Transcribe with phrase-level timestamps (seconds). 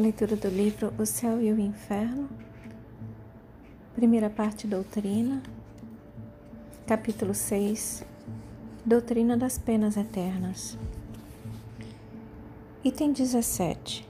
[0.00, 2.26] Leitura do livro O Céu e o Inferno,
[3.94, 5.42] primeira parte Doutrina,
[6.86, 8.02] capítulo 6
[8.82, 10.78] Doutrina das Penas Eternas.
[12.82, 14.08] Item 17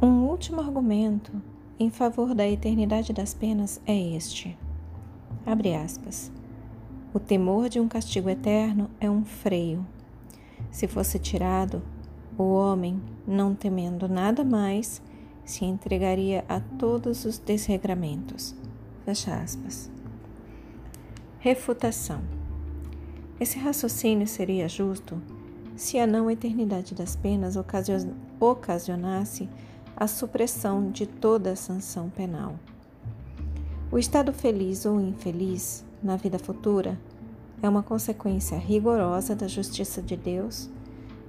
[0.00, 1.32] Um último argumento
[1.76, 4.56] em favor da eternidade das penas é este.
[5.44, 6.30] Abre aspas.
[7.12, 9.84] O temor de um castigo eterno é um freio.
[10.70, 11.82] Se fosse tirado,
[12.36, 15.00] o homem, não temendo nada mais,
[15.44, 18.54] se entregaria a todos os desregramentos.
[19.04, 19.90] Fecha aspas.
[21.38, 22.22] Refutação.
[23.38, 25.20] Esse raciocínio seria justo
[25.76, 27.56] se a não eternidade das penas
[28.40, 29.48] ocasionasse
[29.96, 32.54] a supressão de toda a sanção penal.
[33.92, 36.98] O estado feliz ou infeliz na vida futura
[37.62, 40.68] é uma consequência rigorosa da justiça de Deus,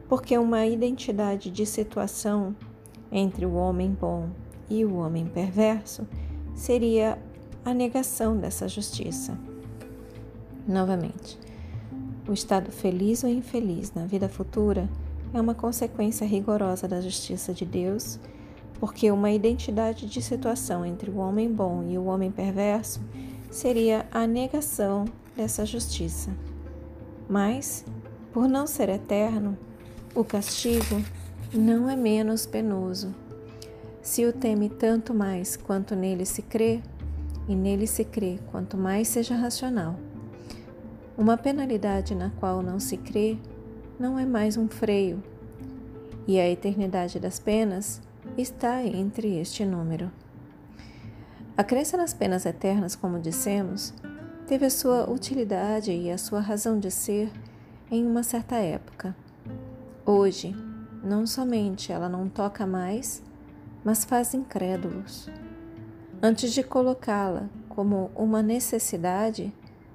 [0.07, 2.55] porque uma identidade de situação
[3.11, 4.29] entre o homem bom
[4.69, 6.07] e o homem perverso
[6.53, 7.17] seria
[7.63, 9.37] a negação dessa justiça.
[10.67, 11.39] Novamente,
[12.27, 14.89] o estado feliz ou infeliz na vida futura
[15.33, 18.19] é uma consequência rigorosa da justiça de Deus
[18.79, 23.01] porque uma identidade de situação entre o homem bom e o homem perverso
[23.49, 26.31] seria a negação dessa justiça.
[27.27, 27.85] Mas,
[28.33, 29.57] por não ser eterno,
[30.16, 31.03] o castigo
[31.53, 33.13] não é menos penoso.
[34.02, 36.81] Se o teme tanto mais quanto nele se crê,
[37.49, 39.99] e nele se crê quanto mais seja racional.
[41.17, 43.38] Uma penalidade na qual não se crê
[43.99, 45.22] não é mais um freio,
[46.25, 48.02] e a eternidade das penas
[48.38, 50.09] está entre este número.
[51.57, 53.94] A crença nas penas eternas, como dissemos,
[54.47, 57.29] teve a sua utilidade e a sua razão de ser
[57.91, 59.16] em uma certa época.
[60.07, 60.55] Hoje,
[61.03, 63.23] não somente ela não toca mais,
[63.83, 65.27] mas faz incrédulos.
[66.21, 69.51] Antes de colocá-la como uma necessidade,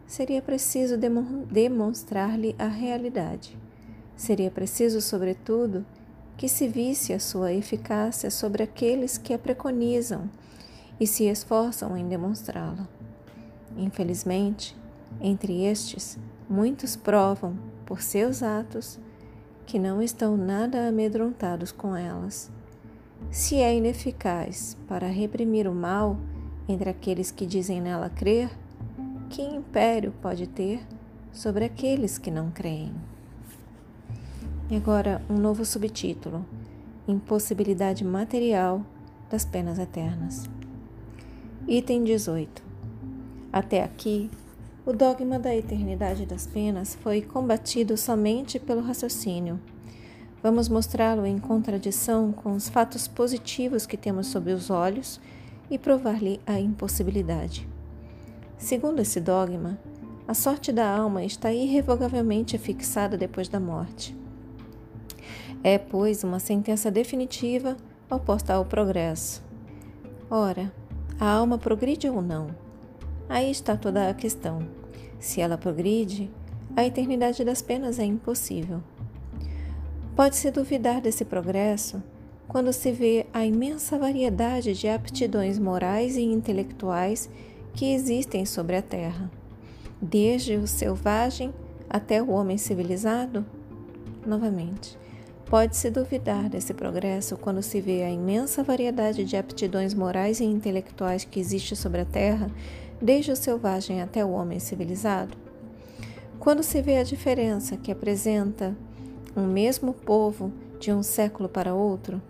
[0.09, 0.99] seria preciso
[1.49, 3.56] demonstrar-lhe a realidade.
[4.16, 5.87] Seria preciso, sobretudo,
[6.37, 10.28] que se visse a sua eficácia sobre aqueles que a preconizam
[10.99, 12.88] e se esforçam em demonstrá-la.
[13.76, 14.76] Infelizmente,
[15.20, 16.19] entre estes,
[16.49, 17.56] muitos provam,
[17.87, 18.99] por seus atos,
[19.70, 22.50] que não estão nada amedrontados com elas.
[23.31, 26.16] Se é ineficaz para reprimir o mal
[26.69, 28.50] entre aqueles que dizem nela crer,
[29.28, 30.84] que império pode ter
[31.32, 32.92] sobre aqueles que não creem?
[34.69, 36.44] E agora um novo subtítulo:
[37.06, 38.84] Impossibilidade material
[39.31, 40.50] das penas eternas.
[41.69, 42.60] Item 18.
[43.52, 44.32] Até aqui,
[44.85, 49.61] o dogma da eternidade das penas foi combatido somente pelo raciocínio.
[50.43, 55.21] Vamos mostrá-lo em contradição com os fatos positivos que temos sob os olhos
[55.71, 57.69] e provar-lhe a impossibilidade.
[58.57, 59.79] Segundo esse dogma,
[60.27, 64.17] a sorte da alma está irrevogavelmente fixada depois da morte.
[65.62, 67.77] É, pois, uma sentença definitiva
[68.11, 69.43] oposta ao progresso.
[70.31, 70.73] Ora,
[71.19, 72.69] a alma progride ou não?
[73.31, 74.67] Aí está toda a questão.
[75.21, 76.29] Se ela progride,
[76.75, 78.83] a eternidade das penas é impossível.
[80.17, 82.03] Pode-se duvidar desse progresso
[82.49, 87.31] quando se vê a imensa variedade de aptidões morais e intelectuais
[87.73, 89.31] que existem sobre a Terra,
[90.03, 91.55] desde o selvagem
[91.89, 93.47] até o homem civilizado?
[94.27, 94.99] Novamente,
[95.51, 101.25] Pode-se duvidar desse progresso quando se vê a imensa variedade de aptidões morais e intelectuais
[101.25, 102.49] que existe sobre a Terra,
[103.00, 105.37] desde o selvagem até o homem civilizado?
[106.38, 108.77] Quando se vê a diferença que apresenta
[109.37, 112.21] um mesmo povo de um século para outro?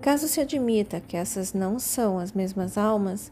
[0.00, 3.30] Caso se admita que essas não são as mesmas almas,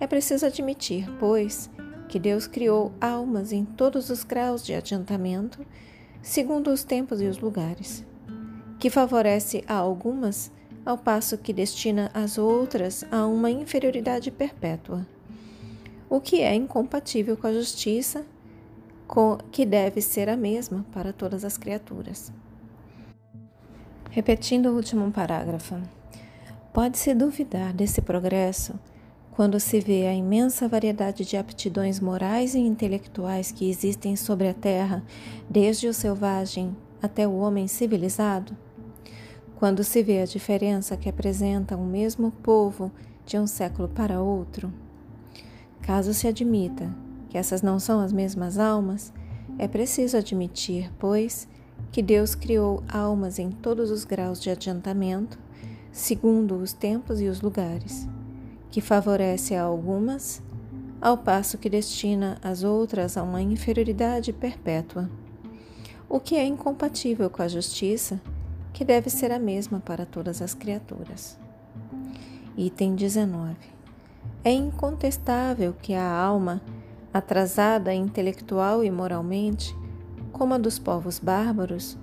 [0.00, 1.70] é preciso admitir, pois,
[2.08, 5.64] que Deus criou almas em todos os graus de adiantamento,
[6.22, 8.04] segundo os tempos e os lugares
[8.78, 10.52] que favorece a algumas,
[10.84, 15.06] ao passo que destina as outras a uma inferioridade perpétua,
[16.08, 18.24] o que é incompatível com a justiça,
[19.50, 22.32] que deve ser a mesma para todas as criaturas.
[24.10, 25.76] Repetindo o último parágrafo,
[26.72, 28.78] pode-se duvidar desse progresso
[29.32, 34.54] quando se vê a imensa variedade de aptidões morais e intelectuais que existem sobre a
[34.54, 35.04] Terra,
[35.48, 38.56] desde o selvagem até o homem civilizado?
[39.56, 42.90] Quando se vê a diferença que apresenta o mesmo povo
[43.26, 44.72] de um século para outro,
[45.86, 46.92] caso se admita
[47.28, 49.12] que essas não são as mesmas almas,
[49.56, 51.48] é preciso admitir, pois,
[51.92, 55.38] que Deus criou almas em todos os graus de adiantamento,
[55.92, 58.08] segundo os tempos e os lugares,
[58.70, 60.42] que favorece a algumas,
[61.00, 65.08] ao passo que destina as outras a uma inferioridade perpétua,
[66.08, 68.20] o que é incompatível com a justiça,
[68.72, 71.38] que deve ser a mesma para todas as criaturas.
[72.56, 73.75] Item 19.
[74.46, 76.62] É incontestável que a alma,
[77.12, 79.76] atrasada intelectual e moralmente,
[80.30, 81.98] como a dos povos bárbaros,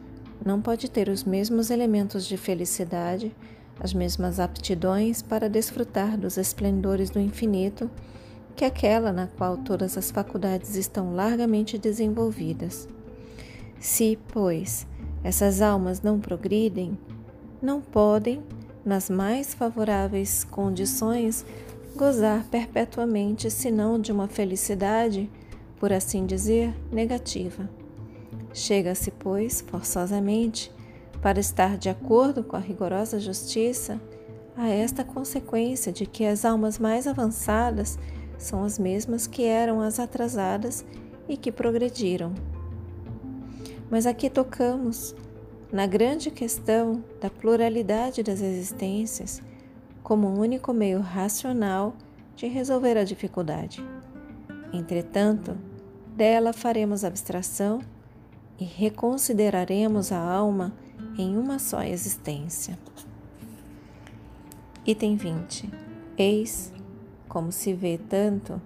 [0.46, 3.34] não pode ter os mesmos elementos de felicidade,
[3.80, 7.90] as mesmas aptidões para desfrutar dos esplendores do infinito
[8.58, 12.90] que aquela na qual todas as faculdades estão largamente desenvolvidas.
[13.80, 14.86] Se, pois,
[15.24, 16.98] essas almas não progridem,
[17.62, 18.44] não podem,
[18.84, 21.46] nas mais favoráveis condições,
[21.96, 25.30] gozar perpetuamente senão de uma felicidade,
[25.80, 27.70] por assim dizer, negativa.
[28.54, 30.72] Chega-se, pois, forçosamente,
[31.22, 34.00] para estar de acordo com a rigorosa justiça,
[34.56, 37.98] a esta consequência de que as almas mais avançadas
[38.38, 40.86] são as mesmas que eram as atrasadas
[41.28, 42.34] e que progrediram.
[43.90, 45.16] Mas aqui tocamos
[45.72, 49.42] na grande questão da pluralidade das existências
[50.04, 51.96] como um único meio racional
[52.36, 53.84] de resolver a dificuldade.
[54.74, 55.58] Entretanto,
[56.16, 57.80] dela faremos abstração
[58.60, 60.74] e reconsideraremos a alma
[61.18, 62.78] em uma só existência.
[64.86, 65.70] Item 20.
[66.18, 66.74] Eis,
[67.30, 68.62] como se vê tanto,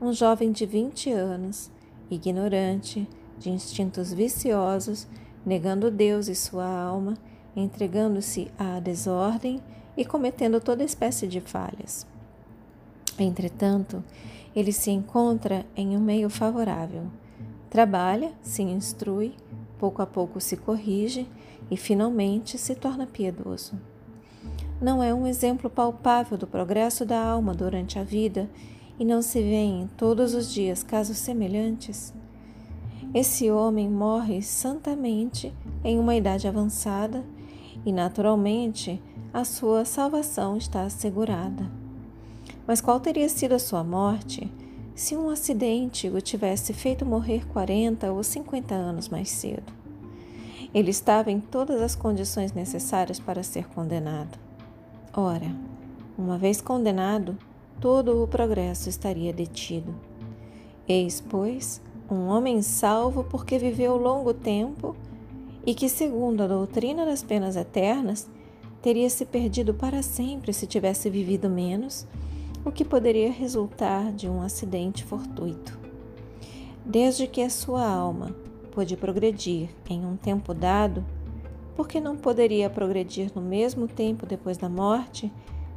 [0.00, 1.70] um jovem de 20 anos,
[2.10, 5.06] ignorante, de instintos viciosos,
[5.44, 7.14] negando Deus e sua alma,
[7.54, 9.60] entregando-se à desordem
[9.96, 12.06] e cometendo toda espécie de falhas.
[13.18, 14.04] Entretanto,
[14.54, 17.10] ele se encontra em um meio favorável
[17.76, 19.34] Trabalha, se instrui,
[19.78, 21.28] pouco a pouco se corrige
[21.70, 23.74] e finalmente se torna piedoso.
[24.80, 28.48] Não é um exemplo palpável do progresso da alma durante a vida
[28.98, 32.14] e não se vêem todos os dias casos semelhantes?
[33.12, 35.52] Esse homem morre santamente
[35.84, 37.24] em uma idade avançada
[37.84, 39.02] e, naturalmente,
[39.36, 41.70] a sua salvação está assegurada.
[42.66, 44.50] Mas qual teria sido a sua morte
[44.94, 49.70] se um acidente o tivesse feito morrer 40 ou 50 anos mais cedo.
[50.72, 54.38] Ele estava em todas as condições necessárias para ser condenado.
[55.12, 55.54] Ora,
[56.16, 57.36] uma vez condenado,
[57.78, 59.94] todo o progresso estaria detido.
[60.88, 64.96] Eis, pois, um homem salvo porque viveu longo tempo
[65.66, 68.30] e que, segundo a doutrina das penas eternas,
[68.86, 72.06] teria se perdido para sempre se tivesse vivido menos
[72.64, 75.76] o que poderia resultar de um acidente fortuito.
[76.84, 78.30] Desde que a sua alma
[78.70, 81.04] pôde progredir em um tempo dado,
[81.74, 85.32] por que não poderia progredir no mesmo tempo depois da morte,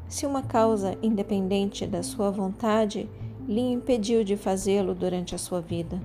[0.08, 3.10] se uma causa independente da sua vontade
[3.48, 6.00] lhe impediu de fazê-lo durante a sua vida?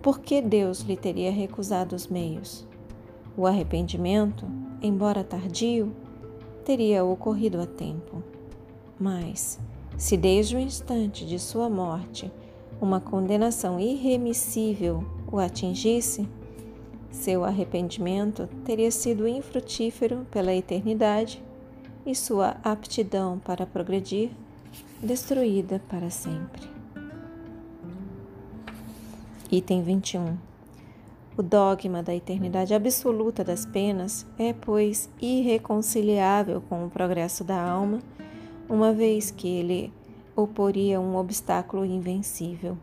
[0.00, 2.66] Por que Deus lhe teria recusado os meios?
[3.36, 4.46] O arrependimento,
[4.82, 5.92] embora tardio,
[6.64, 8.22] teria ocorrido a tempo.
[8.98, 9.58] Mas,
[9.96, 12.30] se desde o instante de sua morte
[12.80, 16.28] uma condenação irremissível o atingisse,
[17.10, 21.42] seu arrependimento teria sido infrutífero pela eternidade
[22.04, 24.30] e sua aptidão para progredir
[25.02, 26.68] destruída para sempre.
[29.50, 30.55] Item 21.
[31.38, 38.00] O dogma da eternidade absoluta das penas é, pois, irreconciliável com o progresso da alma
[38.66, 39.92] uma vez que ele
[40.34, 42.78] oporia um obstáculo invencível.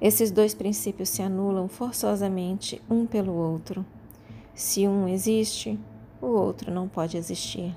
[0.00, 3.86] Esses dois princípios se anulam forçosamente um pelo outro.
[4.52, 5.78] Se um existe,
[6.20, 7.74] o outro não pode existir.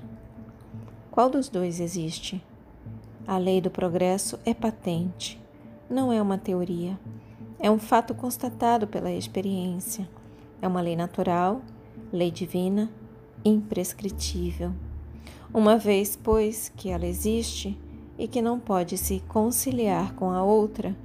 [1.12, 2.42] Qual dos dois existe?
[3.26, 5.40] A lei do progresso é patente,
[5.88, 6.98] não é uma teoria.
[7.60, 10.08] É um fato constatado pela experiência.
[10.62, 11.60] É uma lei natural,
[12.12, 12.88] lei divina,
[13.44, 14.72] imprescritível.
[15.52, 17.76] Uma vez, pois, que ela existe
[18.16, 20.96] e que não pode se conciliar com a outra,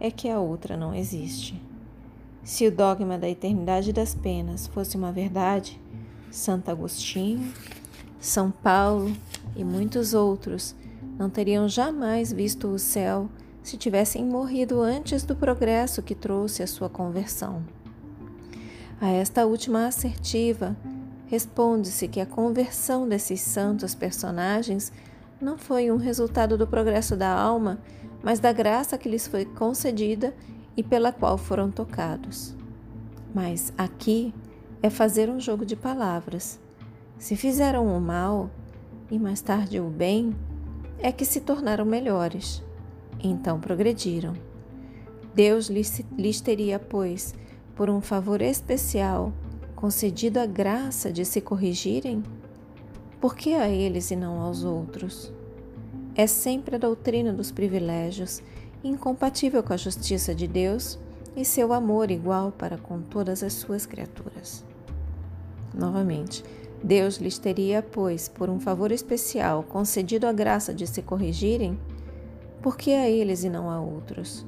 [0.00, 1.60] é que a outra não existe.
[2.42, 5.80] Se o dogma da eternidade das penas fosse uma verdade,
[6.30, 7.52] Santo Agostinho,
[8.18, 9.12] São Paulo
[9.54, 10.74] e muitos outros
[11.18, 13.28] não teriam jamais visto o céu
[13.62, 17.62] se tivessem morrido antes do progresso que trouxe a sua conversão.
[19.00, 20.76] A esta última assertiva,
[21.30, 24.92] Responde-se que a conversão desses santos personagens
[25.40, 27.78] não foi um resultado do progresso da alma,
[28.20, 30.34] mas da graça que lhes foi concedida
[30.76, 32.52] e pela qual foram tocados.
[33.32, 34.34] Mas aqui
[34.82, 36.58] é fazer um jogo de palavras.
[37.16, 38.50] Se fizeram o mal
[39.08, 40.34] e mais tarde o bem,
[40.98, 42.60] é que se tornaram melhores.
[43.22, 44.34] Então progrediram.
[45.34, 47.34] Deus lhes, lhes teria, pois,
[47.74, 49.32] por um favor especial,
[49.76, 52.22] concedido a graça de se corrigirem?
[53.20, 55.32] Por que a eles e não aos outros?
[56.14, 58.42] É sempre a doutrina dos privilégios,
[58.82, 60.98] incompatível com a justiça de Deus
[61.36, 64.64] e seu amor igual para com todas as suas criaturas.
[65.72, 66.42] Novamente,
[66.82, 71.78] Deus lhes teria, pois, por um favor especial, concedido a graça de se corrigirem?
[72.62, 74.46] Por que a eles e não a outros?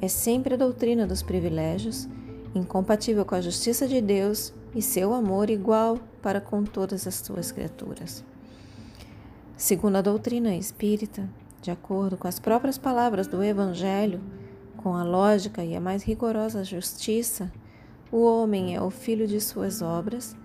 [0.00, 2.08] É sempre a doutrina dos privilégios,
[2.54, 7.52] incompatível com a justiça de Deus e seu amor igual para com todas as suas
[7.52, 8.24] criaturas.
[9.56, 11.28] Segundo a doutrina espírita,
[11.62, 14.20] de acordo com as próprias palavras do Evangelho,
[14.76, 17.52] com a lógica e a mais rigorosa justiça,
[18.10, 20.36] o homem é o filho de suas obras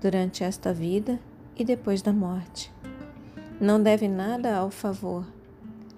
[0.00, 1.18] durante esta vida
[1.56, 2.72] e depois da morte.
[3.60, 5.24] Não deve nada ao favor.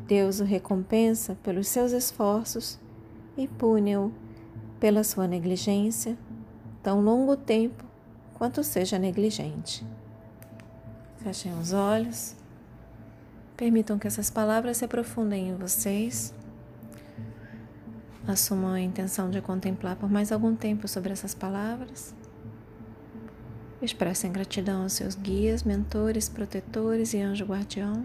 [0.06, 2.78] Deus o recompensa pelos seus esforços
[3.36, 4.12] e pune-o
[4.78, 6.18] pela sua negligência,
[6.82, 7.84] tão longo tempo
[8.34, 9.86] quanto seja negligente.
[11.18, 12.34] Fechem os olhos.
[13.56, 16.34] Permitam que essas palavras se aprofundem em vocês.
[18.26, 22.12] Assumam a intenção de contemplar por mais algum tempo sobre essas palavras.
[23.80, 28.04] Expressem gratidão aos seus guias, mentores, protetores e anjo guardião.